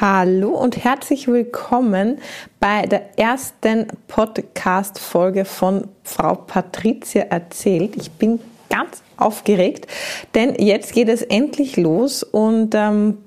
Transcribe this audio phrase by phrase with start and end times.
[0.00, 2.18] Hallo und herzlich willkommen
[2.60, 7.96] bei der ersten Podcast-Folge von Frau Patricia erzählt.
[7.96, 8.38] Ich bin
[8.70, 9.88] ganz aufgeregt,
[10.36, 13.18] denn jetzt geht es endlich los und ähm,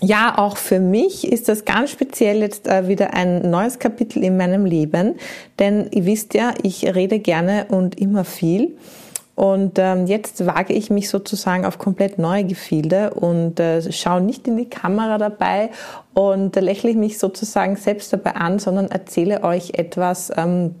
[0.00, 4.38] ja, auch für mich ist das ganz speziell jetzt äh, wieder ein neues Kapitel in
[4.38, 5.16] meinem Leben,
[5.58, 8.74] denn ihr wisst ja, ich rede gerne und immer viel.
[9.40, 14.46] Und ähm, jetzt wage ich mich sozusagen auf komplett neue Gefilde und äh, schaue nicht
[14.46, 15.70] in die Kamera dabei
[16.12, 20.30] und äh, lächle mich sozusagen selbst dabei an, sondern erzähle euch etwas.
[20.36, 20.74] Ähm,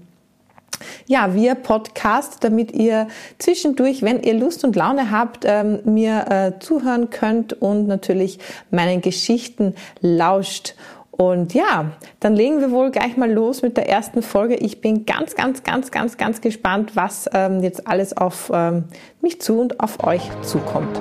[1.06, 6.58] ja, via Podcast, damit ihr zwischendurch, wenn ihr Lust und Laune habt, ähm, mir äh,
[6.60, 8.40] zuhören könnt und natürlich
[8.70, 10.74] meinen Geschichten lauscht.
[11.20, 14.54] Und ja, dann legen wir wohl gleich mal los mit der ersten Folge.
[14.54, 18.84] Ich bin ganz, ganz, ganz, ganz, ganz gespannt, was ähm, jetzt alles auf ähm,
[19.20, 20.98] mich zu und auf euch zukommt.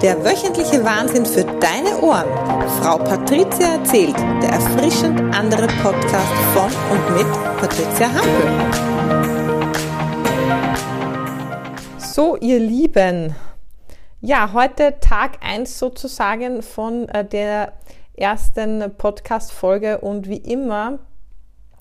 [0.00, 2.24] Der wöchentliche Wahnsinn für deine Ohren.
[2.80, 8.48] Frau Patricia erzählt, der erfrischend andere Podcast von und mit Patricia Hampel.
[11.98, 13.34] So, ihr Lieben.
[14.22, 17.74] Ja, heute Tag eins sozusagen von äh, der
[18.16, 21.00] ersten Podcast-Folge und wie immer,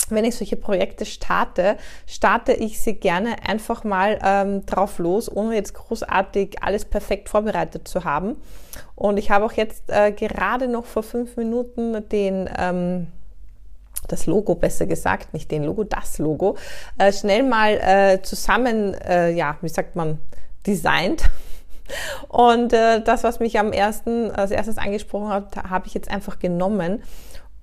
[0.09, 5.55] wenn ich solche Projekte starte, starte ich sie gerne einfach mal ähm, drauf los, ohne
[5.55, 8.35] jetzt großartig alles perfekt vorbereitet zu haben.
[8.95, 13.07] Und ich habe auch jetzt äh, gerade noch vor fünf Minuten den ähm,
[14.07, 16.57] das Logo besser gesagt, nicht den Logo, das Logo,
[16.97, 20.19] äh, schnell mal äh, zusammen, äh, ja, wie sagt man,
[20.67, 21.29] designt
[22.29, 26.39] und äh, das, was mich am ersten, als erstes angesprochen hat, habe ich jetzt einfach
[26.39, 27.03] genommen.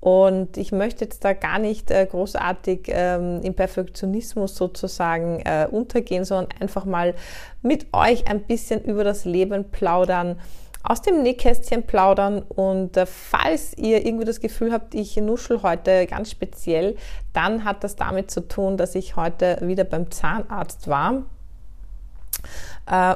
[0.00, 6.24] Und ich möchte jetzt da gar nicht äh, großartig ähm, im Perfektionismus sozusagen äh, untergehen,
[6.24, 7.14] sondern einfach mal
[7.60, 10.40] mit euch ein bisschen über das Leben plaudern,
[10.82, 12.40] aus dem Nähkästchen plaudern.
[12.40, 16.96] Und äh, falls ihr irgendwie das Gefühl habt, ich nuschel heute ganz speziell,
[17.34, 21.24] dann hat das damit zu tun, dass ich heute wieder beim Zahnarzt war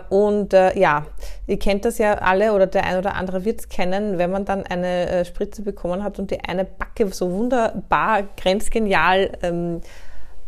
[0.08, 1.06] und äh, ja,
[1.46, 4.44] ihr kennt das ja alle oder der ein oder andere wird es kennen, wenn man
[4.44, 9.80] dann eine äh, Spritze bekommen hat und die eine Backe so wunderbar, grenzgenial, ähm,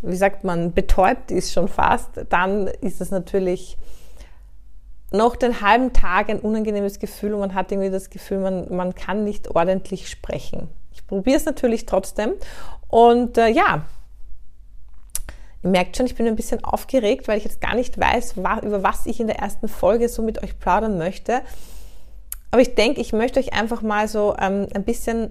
[0.02, 3.76] wie sagt man, betäubt ist schon fast, dann ist das natürlich
[5.10, 8.94] noch den halben Tag ein unangenehmes Gefühl und man hat irgendwie das Gefühl, man, man
[8.94, 10.68] kann nicht ordentlich sprechen.
[10.92, 12.34] Ich probiere es natürlich trotzdem
[12.88, 13.86] und äh, ja,
[15.66, 19.06] merkt schon, ich bin ein bisschen aufgeregt, weil ich jetzt gar nicht weiß, über was
[19.06, 21.42] ich in der ersten Folge so mit euch plaudern möchte.
[22.50, 25.30] Aber ich denke, ich möchte euch einfach mal so ähm, ein bisschen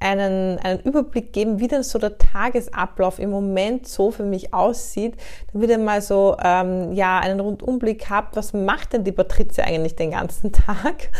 [0.00, 5.16] einen, einen Überblick geben, wie denn so der Tagesablauf im Moment so für mich aussieht,
[5.52, 9.96] damit ihr mal so ähm, ja einen Rundumblick habt, was macht denn die Patrizia eigentlich
[9.96, 11.10] den ganzen Tag?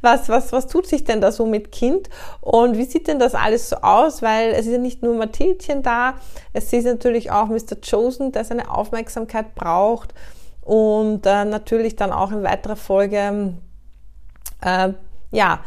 [0.00, 2.10] Was, was, was tut sich denn da so mit Kind?
[2.40, 4.20] Und wie sieht denn das alles so aus?
[4.20, 6.14] Weil es ist ja nicht nur Mathildchen da,
[6.52, 7.76] es ist natürlich auch Mr.
[7.88, 10.12] Chosen, der seine Aufmerksamkeit braucht
[10.62, 13.54] und äh, natürlich dann auch in weiterer Folge
[14.60, 14.92] äh,
[15.30, 15.60] ja,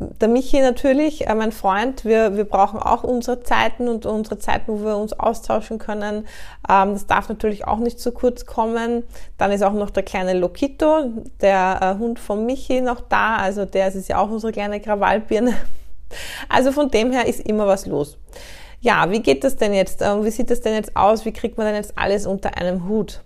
[0.00, 4.72] der Michi natürlich, äh, mein Freund, wir, wir brauchen auch unsere Zeiten und unsere Zeiten,
[4.72, 6.28] wo wir uns austauschen können.
[6.68, 9.02] Ähm, das darf natürlich auch nicht zu kurz kommen.
[9.38, 11.10] Dann ist auch noch der kleine Lokito,
[11.40, 13.36] der äh, Hund von Michi noch da.
[13.36, 15.54] Also der ist ja auch unsere kleine Krawallbirne.
[16.48, 18.16] Also von dem her ist immer was los.
[18.80, 20.00] Ja, wie geht das denn jetzt?
[20.00, 21.26] Ähm, wie sieht das denn jetzt aus?
[21.26, 23.20] Wie kriegt man denn jetzt alles unter einem Hut?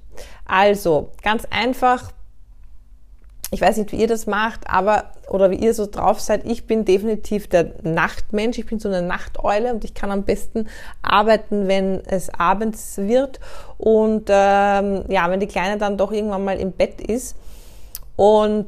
[0.47, 2.11] Also, ganz einfach,
[3.53, 6.45] ich weiß nicht, wie ihr das macht, aber oder wie ihr so drauf seid.
[6.45, 8.59] Ich bin definitiv der Nachtmensch.
[8.59, 10.69] Ich bin so eine Nachteule und ich kann am besten
[11.01, 13.41] arbeiten, wenn es abends wird
[13.79, 17.37] und ähm, ja, wenn die Kleine dann doch irgendwann mal im Bett ist.
[18.17, 18.67] Und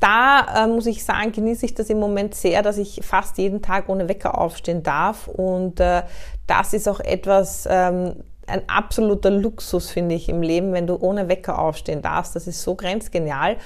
[0.00, 3.62] da äh, muss ich sagen, genieße ich das im Moment sehr, dass ich fast jeden
[3.62, 5.28] Tag ohne Wecker aufstehen darf.
[5.28, 6.02] Und äh,
[6.46, 8.16] das ist auch etwas, ähm,
[8.46, 12.36] ein absoluter Luxus, finde ich, im Leben, wenn du ohne Wecker aufstehen darfst.
[12.36, 13.56] Das ist so grenzgenial.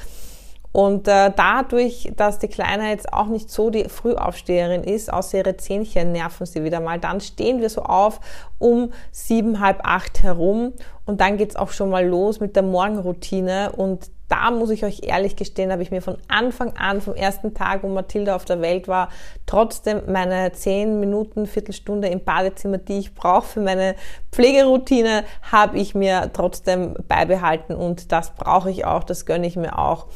[0.72, 5.58] Und äh, dadurch, dass die Kleine jetzt auch nicht so die Frühaufsteherin ist, außer ihre
[5.58, 8.20] Zähnchen nerven sie wieder mal, dann stehen wir so auf
[8.58, 10.72] um sieben, halb acht herum
[11.04, 13.72] und dann geht's auch schon mal los mit der Morgenroutine.
[13.76, 17.52] Und da muss ich euch ehrlich gestehen, habe ich mir von Anfang an, vom ersten
[17.52, 19.10] Tag, wo Mathilda auf der Welt war,
[19.44, 23.94] trotzdem meine zehn Minuten, Viertelstunde im Badezimmer, die ich brauche für meine
[24.30, 27.74] Pflegeroutine, habe ich mir trotzdem beibehalten.
[27.74, 30.06] Und das brauche ich auch, das gönne ich mir auch.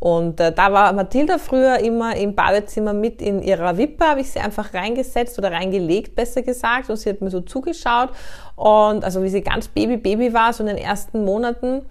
[0.00, 4.30] Und äh, da war Mathilda früher immer im Badezimmer mit in ihrer Wippe, habe ich
[4.30, 8.08] sie einfach reingesetzt oder reingelegt, besser gesagt, und sie hat mir so zugeschaut.
[8.56, 11.82] Und also wie sie ganz Baby, Baby war, so in den ersten Monaten,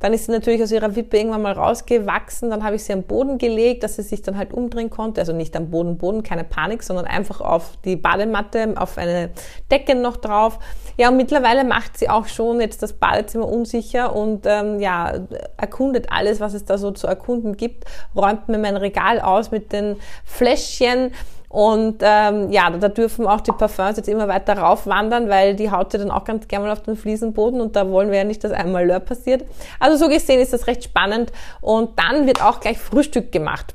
[0.00, 2.50] Dann ist sie natürlich aus ihrer Wippe irgendwann mal rausgewachsen.
[2.50, 5.20] Dann habe ich sie am Boden gelegt, dass sie sich dann halt umdrehen konnte.
[5.20, 9.30] Also nicht am Boden, Boden, keine Panik, sondern einfach auf die Badematte, auf eine
[9.70, 10.58] Decke noch drauf.
[10.98, 15.12] Ja, und mittlerweile macht sie auch schon jetzt das Badezimmer unsicher und ähm, ja,
[15.58, 17.84] erkundet alles, was es da so zu erkunden gibt,
[18.14, 21.12] räumt mir mein Regal aus mit den Fläschchen,
[21.48, 25.92] und ähm, ja, da dürfen auch die Parfums jetzt immer weiter raufwandern, weil die haut
[25.92, 28.42] ja dann auch ganz gerne mal auf den Fliesenboden und da wollen wir ja nicht,
[28.42, 29.44] dass einmal Lör passiert.
[29.78, 31.32] Also so gesehen ist das recht spannend.
[31.60, 33.74] Und dann wird auch gleich Frühstück gemacht.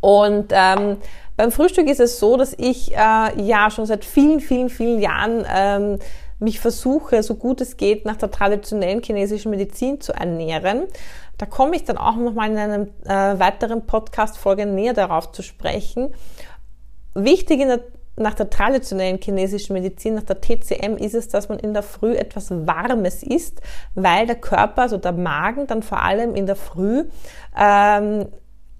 [0.00, 0.98] Und ähm,
[1.36, 5.46] beim Frühstück ist es so, dass ich äh, ja schon seit vielen, vielen, vielen Jahren
[5.52, 5.98] ähm,
[6.38, 10.84] mich versuche, so gut es geht, nach der traditionellen chinesischen Medizin zu ernähren.
[11.42, 16.14] Da komme ich dann auch nochmal in einer äh, weiteren Podcast-Folge näher darauf zu sprechen.
[17.14, 17.80] Wichtig der,
[18.14, 22.14] nach der traditionellen chinesischen Medizin, nach der TCM, ist es, dass man in der Früh
[22.14, 23.60] etwas Warmes isst,
[23.96, 27.06] weil der Körper, also der Magen, dann vor allem in der Früh
[27.58, 28.28] ähm,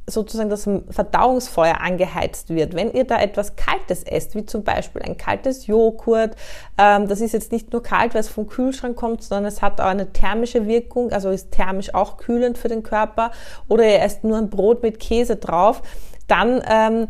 [0.06, 2.74] sozusagen das Verdauungsfeuer angeheizt wird.
[2.74, 6.34] Wenn ihr da etwas Kaltes esst, wie zum Beispiel ein kaltes Joghurt,
[6.76, 9.80] ähm, das ist jetzt nicht nur kalt, weil es vom Kühlschrank kommt, sondern es hat
[9.80, 13.30] auch eine thermische Wirkung, also ist thermisch auch kühlend für den Körper,
[13.68, 15.82] oder ihr esst nur ein Brot mit Käse drauf,
[16.26, 17.06] dann ähm,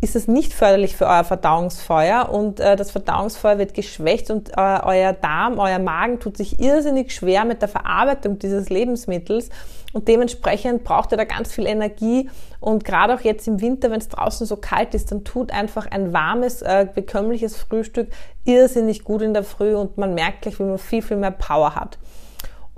[0.00, 4.80] ist es nicht förderlich für euer Verdauungsfeuer und äh, das Verdauungsfeuer wird geschwächt und äh,
[4.84, 9.50] euer Darm, euer Magen tut sich irrsinnig schwer mit der Verarbeitung dieses Lebensmittels
[9.92, 12.30] und dementsprechend braucht ihr da ganz viel Energie
[12.60, 15.90] und gerade auch jetzt im Winter, wenn es draußen so kalt ist, dann tut einfach
[15.90, 18.08] ein warmes, äh, bekömmliches Frühstück
[18.44, 21.74] irrsinnig gut in der Früh und man merkt gleich, wie man viel, viel mehr Power
[21.74, 21.98] hat.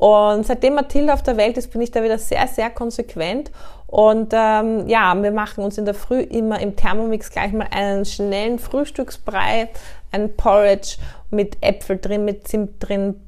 [0.00, 3.50] Und seitdem Mathilda auf der Welt ist, bin ich da wieder sehr, sehr konsequent.
[3.86, 8.06] Und ähm, ja, wir machen uns in der Früh immer im Thermomix gleich mal einen
[8.06, 9.68] schnellen Frühstücksbrei,
[10.10, 10.96] ein Porridge
[11.30, 13.20] mit Äpfel drin, mit Zimt drin.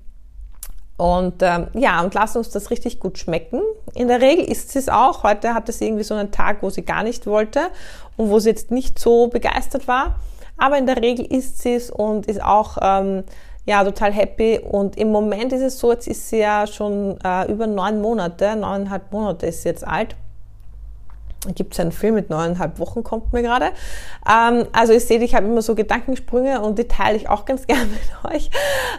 [0.96, 3.60] Und ähm, ja, und lassen uns das richtig gut schmecken.
[3.94, 5.24] In der Regel isst sie es auch.
[5.24, 7.68] Heute hatte sie irgendwie so einen Tag, wo sie gar nicht wollte
[8.16, 10.20] und wo sie jetzt nicht so begeistert war.
[10.56, 13.24] Aber in der Regel isst sie es und ist auch ähm,
[13.64, 14.58] ja, total happy.
[14.58, 18.56] Und im Moment ist es so, jetzt ist sie ja schon äh, über neun Monate,
[18.56, 20.16] neuneinhalb Monate ist sie jetzt alt.
[21.56, 23.70] Gibt es einen Film mit neuneinhalb Wochen, kommt mir gerade.
[24.28, 27.66] Ähm, also ihr seht, ich habe immer so Gedankensprünge und die teile ich auch ganz
[27.66, 28.50] gerne mit euch.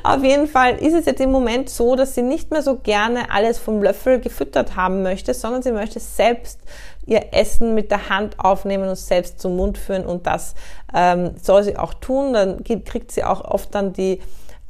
[0.03, 3.31] Auf jeden Fall ist es jetzt im Moment so, dass sie nicht mehr so gerne
[3.31, 6.59] alles vom Löffel gefüttert haben möchte, sondern sie möchte selbst
[7.05, 10.53] ihr Essen mit der Hand aufnehmen und selbst zum Mund führen und das
[10.93, 12.33] ähm, soll sie auch tun.
[12.33, 14.19] Dann kriegt sie auch oft dann die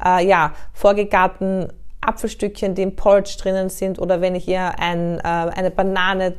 [0.03, 5.23] äh, ja, vorgegarten Apfelstückchen, die im Porridge drinnen sind oder wenn ich ihr ein, äh,
[5.23, 6.35] eine Banane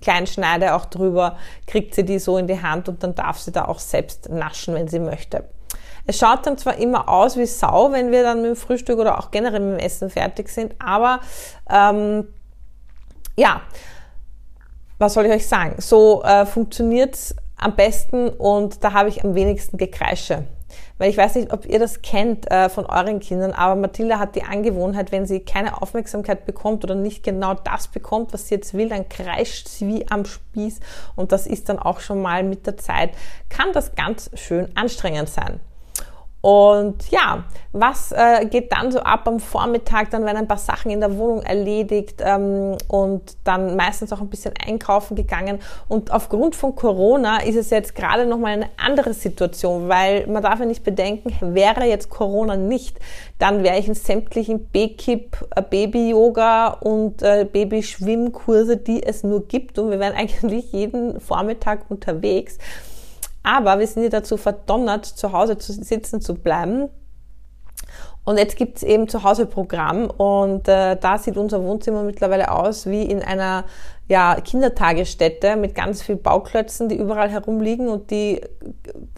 [0.00, 1.36] klein schneide auch drüber,
[1.66, 4.74] kriegt sie die so in die Hand und dann darf sie da auch selbst naschen,
[4.74, 5.44] wenn sie möchte.
[6.06, 9.18] Es schaut dann zwar immer aus wie Sau, wenn wir dann mit dem Frühstück oder
[9.18, 11.20] auch generell mit dem Essen fertig sind, aber
[11.68, 12.28] ähm,
[13.36, 13.62] ja,
[14.98, 15.74] was soll ich euch sagen?
[15.78, 20.44] So äh, funktioniert's am besten und da habe ich am wenigsten Gekreische.
[20.98, 24.34] Weil ich weiß nicht, ob ihr das kennt äh, von euren Kindern, aber Mathilda hat
[24.34, 28.72] die Angewohnheit, wenn sie keine Aufmerksamkeit bekommt oder nicht genau das bekommt, was sie jetzt
[28.72, 30.80] will, dann kreischt sie wie am Spieß
[31.14, 33.10] und das ist dann auch schon mal mit der Zeit,
[33.50, 35.60] kann das ganz schön anstrengend sein.
[36.46, 40.12] Und ja, was äh, geht dann so ab am Vormittag?
[40.12, 44.28] Dann werden ein paar Sachen in der Wohnung erledigt ähm, und dann meistens auch ein
[44.28, 45.58] bisschen einkaufen gegangen.
[45.88, 50.60] Und aufgrund von Corona ist es jetzt gerade nochmal eine andere Situation, weil man darf
[50.60, 53.00] ja nicht bedenken, wäre jetzt Corona nicht,
[53.40, 59.80] dann wäre ich in sämtlichen B-Kip, äh, Baby-Yoga und äh, Baby-Schwimmkurse, die es nur gibt.
[59.80, 62.58] Und wir wären eigentlich jeden Vormittag unterwegs.
[63.46, 66.88] Aber wir sind ja dazu verdonnert, zu Hause zu sitzen zu bleiben.
[68.24, 72.86] Und jetzt gibt's eben zu Hause Programm und äh, da sieht unser Wohnzimmer mittlerweile aus
[72.86, 73.62] wie in einer
[74.08, 78.40] ja, Kindertagesstätte mit ganz viel Bauklötzen, die überall herumliegen und die,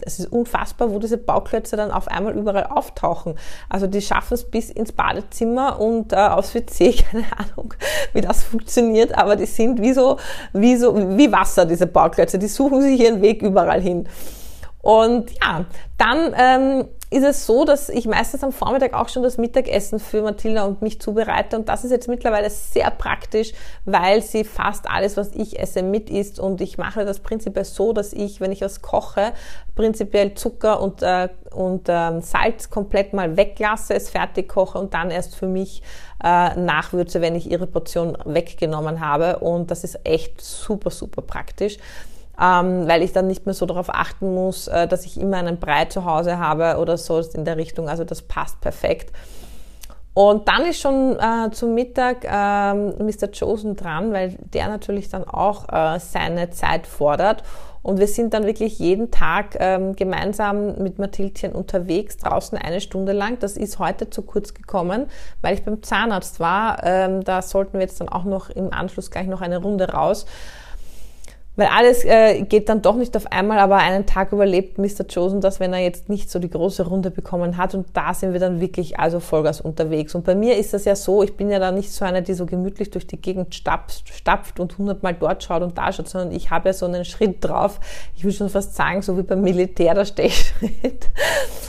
[0.01, 3.35] es ist unfassbar, wo diese Bauklötze dann auf einmal überall auftauchen.
[3.69, 7.75] Also die schaffen es bis ins Badezimmer und äh, aufs WC, keine Ahnung,
[8.13, 10.17] wie das funktioniert, aber die sind wie so,
[10.53, 14.07] wie so, wie Wasser, diese Bauklötze, die suchen sich ihren Weg überall hin.
[14.81, 15.65] Und ja,
[15.97, 20.21] dann ähm, ist es so, dass ich meistens am Vormittag auch schon das Mittagessen für
[20.21, 21.57] Mathilda und mich zubereite.
[21.57, 23.51] Und das ist jetzt mittlerweile sehr praktisch,
[23.85, 26.39] weil sie fast alles, was ich esse, mit isst.
[26.39, 29.33] Und ich mache das prinzipiell so, dass ich, wenn ich was koche,
[29.75, 35.09] prinzipiell Zucker und, äh, und ähm, Salz komplett mal weglasse, es fertig koche und dann
[35.09, 35.81] erst für mich
[36.23, 39.39] äh, nachwürze, wenn ich ihre Portion weggenommen habe.
[39.39, 41.79] Und das ist echt super, super praktisch
[42.39, 45.57] ähm, weil ich dann nicht mehr so darauf achten muss, äh, dass ich immer einen
[45.57, 47.89] Brei zu Hause habe oder so in der Richtung.
[47.89, 49.11] Also das passt perfekt.
[50.13, 53.29] Und dann ist schon äh, zum Mittag äh, Mr.
[53.37, 57.43] Chosen dran, weil der natürlich dann auch äh, seine Zeit fordert.
[57.81, 63.13] Und wir sind dann wirklich jeden Tag ähm, gemeinsam mit Mathildchen unterwegs, draußen eine Stunde
[63.13, 63.39] lang.
[63.39, 65.05] Das ist heute zu kurz gekommen,
[65.41, 66.83] weil ich beim Zahnarzt war.
[66.83, 70.25] Ähm, da sollten wir jetzt dann auch noch im Anschluss gleich noch eine Runde raus
[71.59, 75.03] weil alles äh, geht dann doch nicht auf einmal, aber einen Tag überlebt Mr.
[75.13, 78.31] Chosen das, wenn er jetzt nicht so die große Runde bekommen hat und da sind
[78.31, 80.15] wir dann wirklich also Vollgas unterwegs.
[80.15, 82.33] Und bei mir ist das ja so, ich bin ja da nicht so eine, die
[82.33, 86.31] so gemütlich durch die Gegend stapft, stapft und hundertmal dort schaut und da schaut, sondern
[86.31, 87.81] ich habe ja so einen Schritt drauf.
[88.15, 91.09] Ich will schon fast sagen, so wie beim Militär der Stechschritt.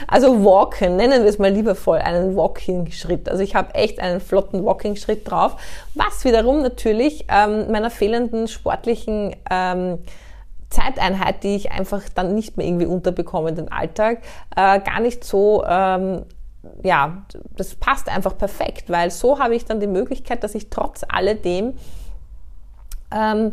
[0.06, 3.28] Also walken, nennen wir es mal liebevoll, einen Walking-Schritt.
[3.28, 5.56] Also ich habe echt einen flotten Walking-Schritt drauf,
[5.94, 9.99] was wiederum natürlich ähm, meiner fehlenden sportlichen ähm, ähm,
[10.71, 14.19] Zeiteinheit, die ich einfach dann nicht mehr irgendwie unterbekomme in den Alltag,
[14.57, 16.25] äh, gar nicht so, ähm,
[16.85, 17.25] ja,
[17.57, 21.75] das passt einfach perfekt, weil so habe ich dann die Möglichkeit, dass ich trotz alledem
[23.13, 23.53] ähm,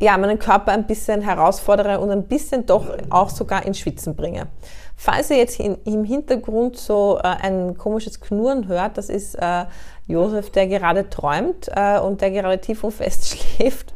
[0.00, 4.48] ja, meinen Körper ein bisschen herausfordere und ein bisschen doch auch sogar ins Schwitzen bringe.
[4.96, 9.64] Falls ihr jetzt in, im Hintergrund so äh, ein komisches Knurren hört, das ist äh,
[10.06, 13.94] Josef, der gerade träumt äh, und der gerade tief und fest schläft.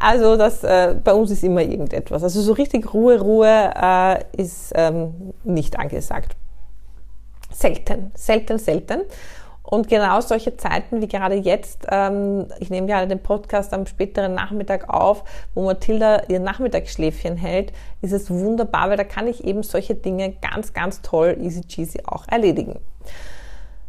[0.00, 2.22] Also das, äh, bei uns ist immer irgendetwas.
[2.22, 6.36] Also so richtig Ruhe, Ruhe äh, ist ähm, nicht angesagt.
[7.52, 9.02] Selten, selten, selten.
[9.62, 14.34] Und genau solche Zeiten wie gerade jetzt, ähm, ich nehme gerade den Podcast am späteren
[14.34, 15.22] Nachmittag auf,
[15.54, 20.34] wo Mathilda ihr Nachmittagsschläfchen hält, ist es wunderbar, weil da kann ich eben solche Dinge
[20.42, 22.80] ganz, ganz toll, easy cheesy auch erledigen.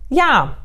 [0.10, 0.58] Ja,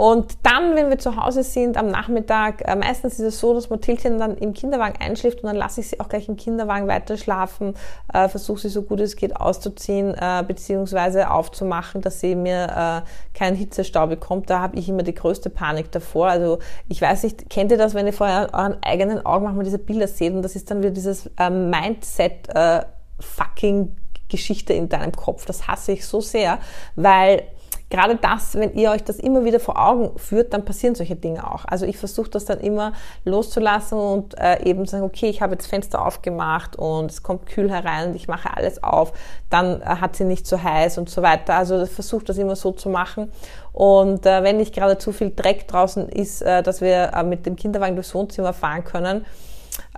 [0.00, 3.68] und dann, wenn wir zu Hause sind am Nachmittag, äh, meistens ist es so, dass
[3.68, 7.18] Mathildchen dann im Kinderwagen einschläft und dann lasse ich sie auch gleich im Kinderwagen weiter
[7.18, 7.74] schlafen,
[8.14, 13.36] äh, versuche sie so gut es geht auszuziehen äh, beziehungsweise aufzumachen, dass sie mir äh,
[13.38, 14.48] keinen Hitzestau bekommt.
[14.48, 16.28] Da habe ich immer die größte Panik davor.
[16.28, 19.78] Also ich weiß nicht, kennt ihr das, wenn ihr vor euren eigenen Augen manchmal diese
[19.78, 22.86] Bilder seht und das ist dann wieder dieses äh, Mindset äh,
[23.18, 23.94] fucking
[24.30, 25.44] Geschichte in deinem Kopf.
[25.44, 26.58] Das hasse ich so sehr,
[26.96, 27.42] weil
[27.90, 31.50] gerade das, wenn ihr euch das immer wieder vor Augen führt, dann passieren solche Dinge
[31.52, 31.64] auch.
[31.66, 32.92] Also ich versuche das dann immer
[33.24, 37.70] loszulassen und äh, eben sagen, okay, ich habe jetzt Fenster aufgemacht und es kommt kühl
[37.70, 39.12] herein und ich mache alles auf,
[39.50, 41.54] dann äh, hat sie nicht so heiß und so weiter.
[41.54, 43.32] Also ich versuche das immer so zu machen.
[43.72, 47.44] Und äh, wenn nicht gerade zu viel Dreck draußen ist, äh, dass wir äh, mit
[47.44, 49.26] dem Kinderwagen durchs Wohnzimmer fahren können,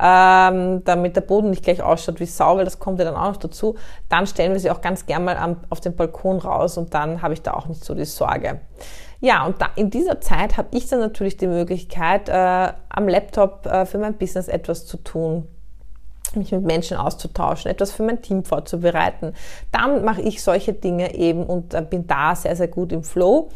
[0.00, 3.32] ähm, damit der Boden nicht gleich ausschaut wie Sau, weil das kommt ja dann auch
[3.32, 3.76] noch dazu,
[4.08, 7.22] dann stellen wir sie auch ganz gern mal am, auf den Balkon raus und dann
[7.22, 8.60] habe ich da auch nicht so die Sorge.
[9.20, 13.66] Ja, und da, in dieser Zeit habe ich dann natürlich die Möglichkeit, äh, am Laptop
[13.66, 15.46] äh, für mein Business etwas zu tun
[16.36, 19.34] mich mit Menschen auszutauschen, etwas für mein Team vorzubereiten.
[19.70, 23.50] Dann mache ich solche Dinge eben und äh, bin da sehr, sehr gut im Flow.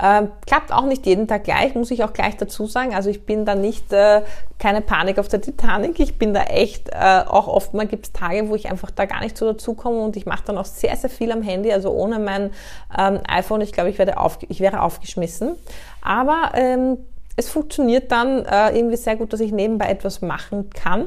[0.00, 2.94] Ähm, klappt auch nicht jeden Tag gleich, muss ich auch gleich dazu sagen.
[2.94, 4.22] Also ich bin da nicht äh,
[4.58, 6.00] keine Panik auf der Titanic.
[6.00, 9.04] Ich bin da echt äh, auch oft mal gibt es Tage, wo ich einfach da
[9.04, 11.70] gar nicht so dazu komme und ich mache dann auch sehr, sehr viel am Handy.
[11.72, 12.50] Also ohne mein
[12.98, 15.56] ähm, iPhone, ich glaube, ich, werde auf, ich wäre aufgeschmissen.
[16.00, 16.96] Aber ähm,
[17.36, 21.06] es funktioniert dann äh, irgendwie sehr gut, dass ich nebenbei etwas machen kann,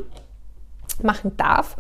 [1.02, 1.76] machen darf.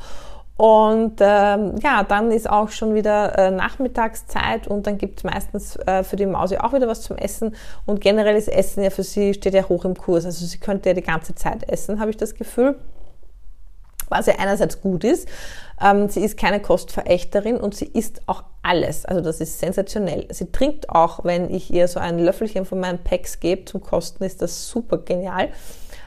[0.58, 5.76] Und ähm, ja, dann ist auch schon wieder äh, Nachmittagszeit und dann gibt es meistens
[5.76, 7.56] äh, für die Mausi auch wieder was zum Essen.
[7.86, 10.26] Und generell ist Essen ja für sie, steht ja hoch im Kurs.
[10.26, 12.78] Also sie könnte ja die ganze Zeit essen, habe ich das Gefühl.
[14.10, 15.28] Was ja einerseits gut ist.
[15.82, 19.06] Ähm, sie ist keine Kostverächterin und sie isst auch alles.
[19.06, 20.28] Also das ist sensationell.
[20.32, 24.24] Sie trinkt auch, wenn ich ihr so ein Löffelchen von meinen Packs gebe zum Kosten,
[24.24, 25.50] ist das super genial.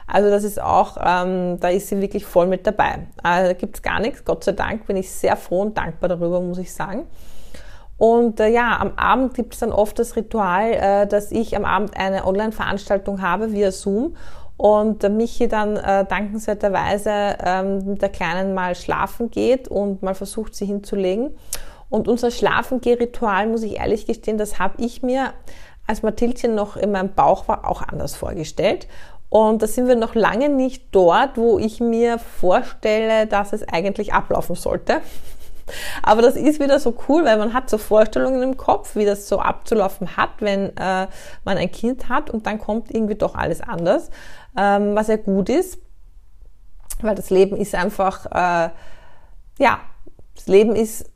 [0.07, 3.07] Also das ist auch, ähm, da ist sie wirklich voll mit dabei.
[3.21, 4.25] Also da gibt's gar nichts.
[4.25, 7.05] Gott sei Dank bin ich sehr froh und dankbar darüber, muss ich sagen.
[7.99, 11.65] Und äh, ja, am Abend gibt es dann oft das Ritual, äh, dass ich am
[11.65, 14.15] Abend eine Online-Veranstaltung habe via Zoom
[14.59, 20.53] und Michi dann äh, dankenswerterweise ähm, mit der Kleinen mal schlafen geht und mal versucht,
[20.53, 21.31] sie hinzulegen.
[21.89, 25.31] Und unser Schlafengeh-Ritual, muss ich ehrlich gestehen, das habe ich mir,
[25.87, 28.89] als Mathildchen noch in meinem Bauch war, auch anders vorgestellt.
[29.29, 34.13] Und da sind wir noch lange nicht dort, wo ich mir vorstelle, dass es eigentlich
[34.13, 34.99] ablaufen sollte.
[36.03, 39.29] Aber das ist wieder so cool, weil man hat so Vorstellungen im Kopf, wie das
[39.29, 41.07] so abzulaufen hat, wenn äh,
[41.45, 44.09] man ein Kind hat und dann kommt irgendwie doch alles anders,
[44.57, 45.79] ähm, was ja gut ist,
[47.01, 48.69] weil das Leben ist einfach, äh,
[49.59, 49.79] ja,
[50.35, 51.09] das Leben ist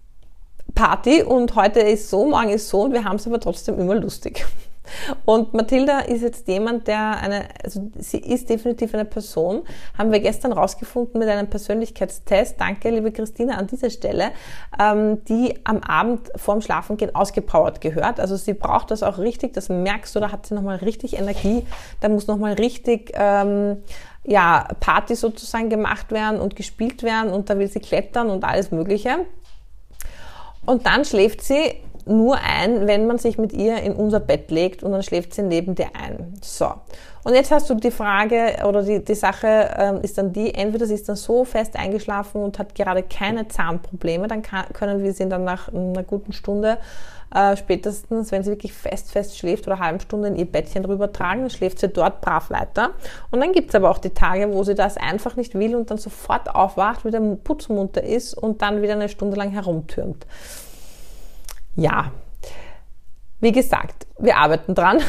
[0.76, 3.96] Party und heute ist so, morgen ist so und wir haben es aber trotzdem immer
[3.96, 4.46] lustig.
[5.26, 9.64] Und Mathilda ist jetzt jemand, der eine, also sie ist definitiv eine Person,
[9.98, 14.32] haben wir gestern rausgefunden mit einem Persönlichkeitstest, danke liebe Christina an dieser Stelle,
[14.80, 18.20] ähm, die am Abend vorm Schlafengehen ausgepowert gehört.
[18.20, 21.66] Also sie braucht das auch richtig, das merkst du, da hat sie nochmal richtig Energie,
[22.02, 23.12] da muss nochmal richtig...
[23.16, 23.84] Ähm,
[24.26, 28.72] ja, Party sozusagen gemacht werden und gespielt werden und da will sie klettern und alles
[28.72, 29.26] Mögliche.
[30.66, 34.84] Und dann schläft sie nur ein, wenn man sich mit ihr in unser Bett legt
[34.84, 36.34] und dann schläft sie neben dir ein.
[36.42, 36.72] So.
[37.24, 40.86] Und jetzt hast du die Frage oder die, die Sache ähm, ist dann die, entweder
[40.86, 45.14] sie ist dann so fest eingeschlafen und hat gerade keine Zahnprobleme, dann kann, können wir
[45.14, 46.80] sie dann nach einer guten Stunde
[47.34, 50.84] äh, spätestens, wenn sie wirklich fest, fest schläft oder eine halbe Stunde in ihr Bettchen
[50.84, 52.92] drüber tragen, dann schläft sie dort brav weiter.
[53.32, 55.98] Und dann gibt's aber auch die Tage, wo sie das einfach nicht will und dann
[55.98, 60.26] sofort aufwacht, wieder putzmunter ist und dann wieder eine Stunde lang herumtürmt
[61.76, 62.12] ja,
[63.40, 65.02] wie gesagt, wir arbeiten dran.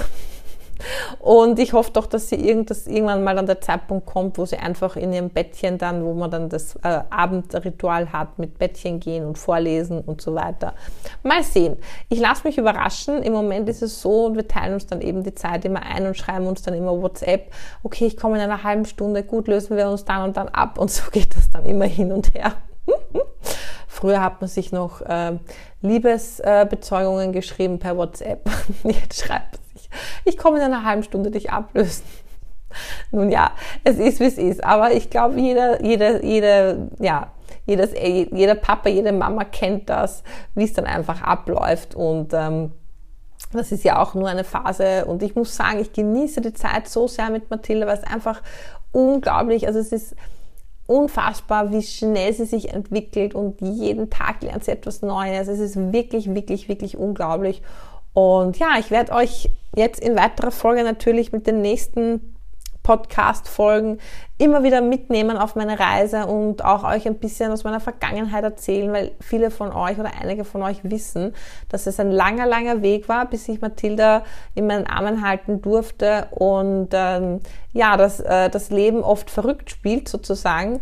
[1.21, 4.97] Und ich hoffe doch, dass sie irgendwann mal an der Zeitpunkt kommt, wo sie einfach
[4.97, 9.39] in ihrem Bettchen dann, wo man dann das äh, Abendritual hat, mit Bettchen gehen und
[9.39, 10.75] vorlesen und so weiter.
[11.23, 11.77] Mal sehen.
[12.09, 13.23] Ich lasse mich überraschen.
[13.23, 16.07] Im Moment ist es so und wir teilen uns dann eben die Zeit immer ein
[16.07, 17.53] und schreiben uns dann immer WhatsApp.
[17.83, 19.23] Okay, ich komme in einer halben Stunde.
[19.23, 20.79] Gut, lösen wir uns dann und dann ab.
[20.79, 22.53] Und so geht das dann immer hin und her.
[23.87, 25.39] Früher hat man sich noch äh,
[25.83, 28.49] Liebesbezeugungen äh, geschrieben per WhatsApp.
[28.85, 29.89] Jetzt schreibt man sich,
[30.25, 32.05] ich komme in einer halben Stunde dich ablösen.
[33.11, 33.53] Nun ja,
[33.85, 34.65] es ist wie es ist.
[34.65, 37.33] Aber ich glaube, jeder, jeder, jeder, ja,
[37.67, 40.23] jedes, jeder Papa, jede Mama kennt das,
[40.55, 42.73] wie es dann einfach abläuft und ähm,
[43.53, 46.89] das ist ja auch nur eine Phase und ich muss sagen, ich genieße die Zeit
[46.89, 48.43] so sehr mit Mathilde, weil es einfach
[48.93, 50.17] unglaublich, also es ist
[50.87, 55.49] unfassbar, wie schnell sie sich entwickelt und jeden Tag lernt sie etwas Neues.
[55.49, 57.63] Es ist wirklich, wirklich, wirklich unglaublich.
[58.13, 62.34] Und ja, ich werde euch jetzt in weiterer Folge natürlich mit den nächsten
[62.85, 63.99] Podcast-Folgen
[64.39, 68.93] immer wieder mitnehmen auf meine Reise und auch euch ein bisschen aus meiner Vergangenheit erzählen,
[68.93, 71.35] weil viele von euch oder einige von euch wissen,
[71.71, 74.23] dass es ein langer, langer Weg war, bis ich Mathilda
[74.55, 77.41] in meinen Armen halten durfte und ähm,
[77.73, 80.81] ja, dass äh, das Leben oft verrückt spielt sozusagen,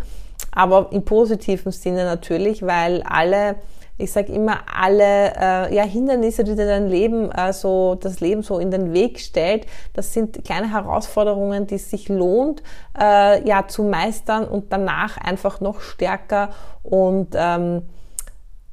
[0.50, 3.56] aber im positiven Sinne natürlich, weil alle
[3.98, 8.42] ich sage immer, alle äh, ja, Hindernisse, die dir dein Leben, äh, so, das Leben
[8.42, 12.62] so in den Weg stellt, das sind kleine Herausforderungen, die es sich lohnt,
[12.98, 16.50] äh, ja, zu meistern und danach einfach noch stärker
[16.82, 17.82] und ähm,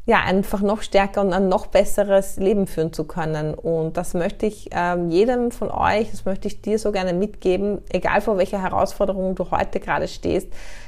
[0.09, 3.53] ja, einfach noch stärker und ein noch besseres Leben führen zu können.
[3.53, 7.83] Und das möchte ich ähm, jedem von euch, das möchte ich dir so gerne mitgeben,
[7.91, 10.47] egal vor welcher Herausforderung du heute gerade stehst.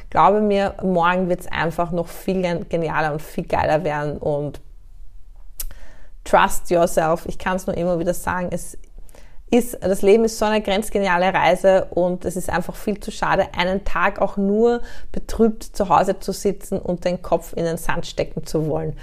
[0.09, 4.59] Glaube mir, morgen wird es einfach noch viel genialer und viel geiler werden und
[6.23, 7.27] trust yourself.
[7.27, 8.75] Ich kann es nur immer wieder sagen, es
[9.51, 13.47] ist, das Leben ist so eine grenzgeniale Reise und es ist einfach viel zu schade,
[13.55, 18.07] einen Tag auch nur betrübt zu Hause zu sitzen und den Kopf in den Sand
[18.07, 18.97] stecken zu wollen.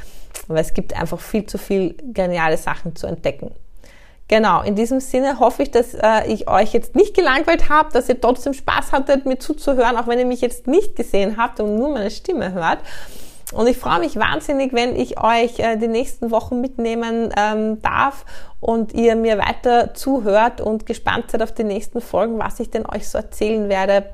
[0.46, 3.52] Weil es gibt einfach viel zu viel geniale Sachen zu entdecken.
[4.28, 8.08] Genau, in diesem Sinne hoffe ich, dass äh, ich euch jetzt nicht gelangweilt habe, dass
[8.08, 11.76] ihr trotzdem Spaß hattet, mir zuzuhören, auch wenn ihr mich jetzt nicht gesehen habt und
[11.76, 12.78] nur meine Stimme hört.
[13.52, 18.26] Und ich freue mich wahnsinnig, wenn ich euch äh, die nächsten Wochen mitnehmen ähm, darf
[18.60, 22.84] und ihr mir weiter zuhört und gespannt seid auf die nächsten Folgen, was ich denn
[22.84, 24.04] euch so erzählen werde.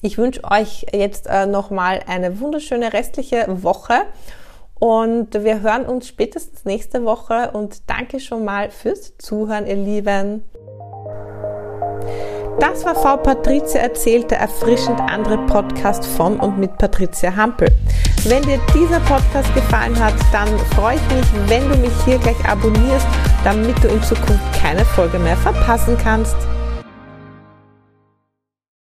[0.00, 4.02] Ich wünsche euch jetzt äh, nochmal eine wunderschöne restliche Woche
[4.78, 10.44] und wir hören uns spätestens nächste Woche und danke schon mal fürs Zuhören, ihr Lieben.
[12.60, 17.68] Das war Frau Patricia erzählt, der erfrischend andere Podcast von und mit Patricia Hampel.
[18.24, 22.36] Wenn dir dieser Podcast gefallen hat, dann freue ich mich, wenn du mich hier gleich
[22.46, 23.06] abonnierst,
[23.44, 26.36] damit du in Zukunft keine Folge mehr verpassen kannst.